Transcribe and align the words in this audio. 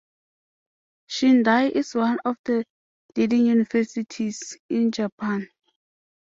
Shindai 1.07 1.69
is 1.69 1.93
one 1.93 2.17
of 2.25 2.35
the 2.45 2.65
leading 3.15 3.45
universities 3.45 4.57
in 4.67 4.91
Japan. 4.91 5.47